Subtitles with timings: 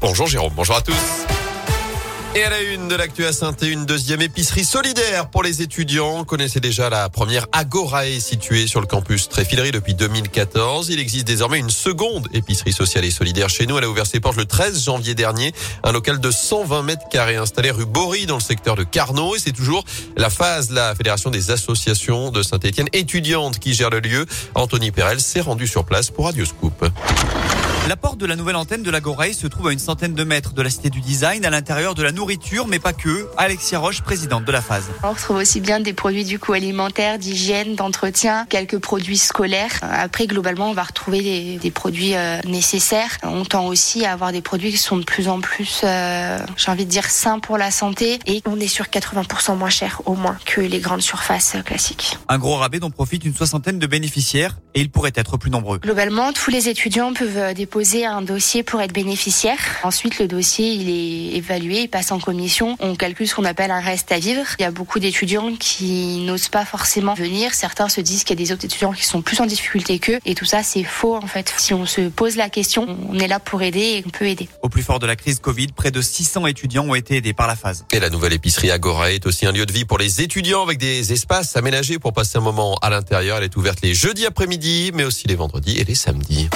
[0.00, 0.94] Bonjour Jérôme, bonjour à tous.
[2.34, 6.24] Et à la une de l'actu à saint une deuxième épicerie solidaire pour les étudiants.
[6.24, 10.88] Connaissez déjà la première Agorae située sur le campus Tréfilerie depuis 2014.
[10.88, 13.76] Il existe désormais une seconde épicerie sociale et solidaire chez nous.
[13.76, 15.52] Elle a ouvert ses portes le 13 janvier dernier.
[15.84, 19.36] Un local de 120 mètres carrés installé rue Bory dans le secteur de Carnot.
[19.36, 19.84] Et c'est toujours
[20.16, 24.24] la phase, la Fédération des associations de Saint-Etienne étudiantes qui gère le lieu.
[24.54, 26.86] Anthony Perel s'est rendu sur place pour Radio Scoop.
[27.88, 30.22] La porte de la nouvelle antenne de la Goreille se trouve à une centaine de
[30.22, 33.26] mètres de la Cité du Design, à l'intérieur de la nourriture, mais pas que.
[33.36, 34.84] Alexia Roche, présidente de la phase.
[35.02, 39.72] On retrouve aussi bien des produits du coup alimentaires, d'hygiène, d'entretien, quelques produits scolaires.
[39.82, 43.16] Après, globalement, on va retrouver des, des produits euh, nécessaires.
[43.24, 46.70] On tend aussi à avoir des produits qui sont de plus en plus, euh, j'ai
[46.70, 48.20] envie de dire, sains pour la santé.
[48.26, 52.18] Et on est sur 80% moins cher, au moins, que les grandes surfaces euh, classiques.
[52.28, 55.78] Un gros rabais dont profite une soixantaine de bénéficiaires et ils pourraient être plus nombreux.
[55.78, 57.69] Globalement, tous les étudiants peuvent déposer
[58.04, 59.58] un dossier pour être bénéficiaire.
[59.84, 62.76] Ensuite, le dossier, il est évalué, il passe en commission.
[62.80, 64.44] On calcule ce qu'on appelle un reste à vivre.
[64.58, 67.54] Il y a beaucoup d'étudiants qui n'osent pas forcément venir.
[67.54, 70.18] Certains se disent qu'il y a des autres étudiants qui sont plus en difficulté qu'eux.
[70.24, 71.52] Et tout ça, c'est faux, en fait.
[71.56, 74.48] Si on se pose la question, on est là pour aider et on peut aider.
[74.62, 77.46] Au plus fort de la crise Covid, près de 600 étudiants ont été aidés par
[77.46, 77.86] la phase.
[77.92, 80.78] Et la nouvelle épicerie Agora est aussi un lieu de vie pour les étudiants avec
[80.78, 83.38] des espaces aménagés pour passer un moment à l'intérieur.
[83.38, 86.48] Elle est ouverte les jeudis après-midi, mais aussi les vendredis et les samedis.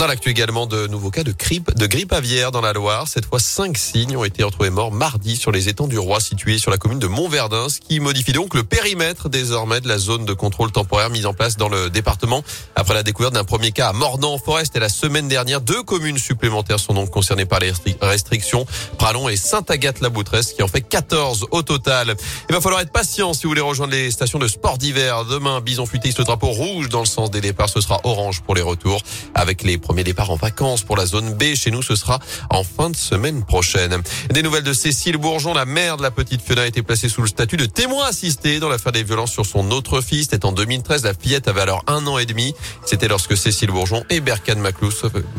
[0.00, 3.06] Dans l'actu également, de nouveaux cas de grippe, de grippe aviaire dans la Loire.
[3.06, 6.56] Cette fois, cinq signes ont été retrouvés morts mardi sur les étangs du Roi situés
[6.56, 10.24] sur la commune de Montverdun, ce qui modifie donc le périmètre désormais de la zone
[10.24, 12.42] de contrôle temporaire mise en place dans le département.
[12.76, 16.80] Après la découverte d'un premier cas à Mornan-en-Forest et la semaine dernière, deux communes supplémentaires
[16.80, 17.70] sont donc concernées par les
[18.00, 18.64] restrictions.
[18.96, 22.16] Pralon et Sainte-Agathe-la-Boutresse qui en fait 14 au total.
[22.48, 25.26] Il va falloir être patient si vous voulez rejoindre les stations de sport d'hiver.
[25.26, 27.68] Demain, Bison futé le drapeau rouge dans le sens des départs.
[27.68, 29.02] Ce sera orange pour les retours
[29.34, 31.56] avec les Premier départ en vacances pour la zone B.
[31.56, 34.00] Chez nous, ce sera en fin de semaine prochaine.
[34.32, 37.22] Des nouvelles de Cécile Bourgeon, la mère de la petite Fiona, a été placée sous
[37.22, 40.28] le statut de témoin assisté dans l'affaire des violences sur son autre fils.
[40.30, 41.02] C'était en 2013.
[41.02, 42.54] La fillette avait alors un an et demi.
[42.86, 44.92] C'était lorsque Cécile Bourgeon et Berkane Maclous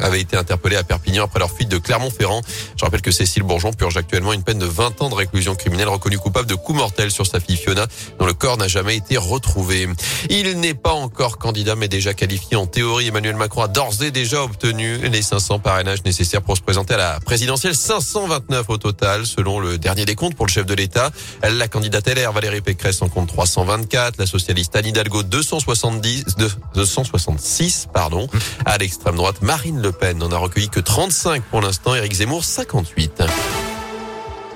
[0.00, 2.42] avaient été interpellés à Perpignan après leur fuite de Clermont-Ferrand.
[2.76, 5.88] Je rappelle que Cécile Bourgeon purge actuellement une peine de 20 ans de réclusion criminelle
[5.88, 7.88] reconnue coupable de coups mortels sur sa fille Fiona,
[8.20, 9.88] dont le corps n'a jamais été retrouvé.
[10.30, 13.08] Il n'est pas encore candidat, mais déjà qualifié en théorie.
[13.08, 16.96] Emmanuel Macron a d'ores et déjà obtenu les 500 parrainages nécessaires pour se présenter à
[16.96, 17.74] la présidentielle.
[17.74, 21.10] 529 au total, selon le dernier décompte pour le chef de l'État.
[21.42, 24.18] La candidate LR, Valérie Pécresse, en compte 324.
[24.18, 26.36] La socialiste Anne Hidalgo, 270,
[26.74, 28.28] 266, pardon.
[28.64, 31.94] À l'extrême droite, Marine Le Pen n'en a recueilli que 35 pour l'instant.
[31.94, 33.22] Éric Zemmour, 58.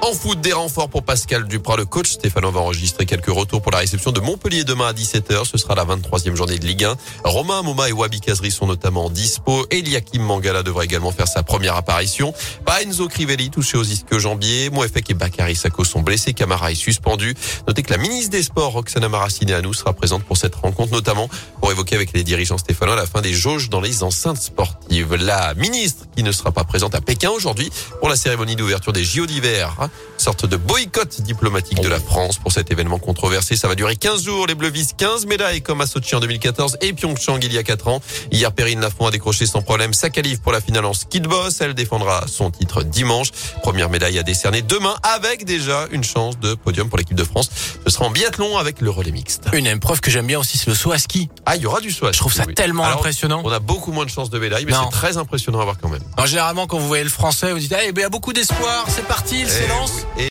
[0.02, 1.76] En foot, des renforts pour Pascal Duprat.
[1.76, 5.44] Le coach Stéphano va enregistrer quelques retours pour la réception de Montpellier demain à 17h.
[5.44, 6.96] Ce sera la 23e journée de Ligue 1.
[7.24, 9.66] Romain Moma et Wabi Kazri sont notamment dispo.
[9.70, 12.32] Eliakim Mangala devrait également faire sa première apparition.
[12.64, 14.70] Pas Enzo Crivelli touché aux isques jambiers.
[14.70, 16.32] Mouefek et Bakary Sako sont blessés.
[16.32, 17.34] Camara est suspendu.
[17.68, 21.28] Notez que la ministre des Sports, Roxana Maracineanu, sera présente pour cette rencontre, notamment
[21.60, 25.14] pour évoquer avec les dirigeants stéphanois la fin des jauges dans les enceintes sportives.
[25.14, 29.04] La ministre qui ne sera pas présente à Pékin aujourd'hui pour la cérémonie d'ouverture des
[29.04, 29.89] JO d'hiver
[30.20, 33.56] sorte de boycott diplomatique de la France pour cet événement controversé.
[33.56, 34.46] Ça va durer 15 jours.
[34.46, 37.62] Les Bleus visent 15 médailles comme à Sochi en 2014 et Pyeongchang il y a
[37.62, 38.02] 4 ans.
[38.30, 41.28] Hier, Perrine Lafont a décroché sans problème sa qualif pour la finale en ski de
[41.28, 41.60] boss.
[41.60, 43.30] Elle défendra son titre dimanche.
[43.62, 47.50] Première médaille à décerner demain avec déjà une chance de podium pour l'équipe de France.
[47.86, 49.44] Ce sera en biathlon avec le relais mixte.
[49.52, 51.30] Une épreuve que j'aime bien aussi, c'est le saut à ski.
[51.46, 52.18] Ah, il y aura du saut à ski.
[52.18, 53.42] Je trouve ça tellement impressionnant.
[53.44, 55.88] On a beaucoup moins de chances de médaille, mais c'est très impressionnant à voir quand
[55.88, 56.02] même.
[56.16, 58.32] Alors, généralement, quand vous voyez le français, vous dites, eh, ben, il y a beaucoup
[58.32, 59.46] d'espoir, c'est parti,
[59.82, 60.10] il s'élance.